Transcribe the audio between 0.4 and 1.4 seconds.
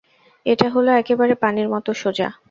এটা হল একেবারে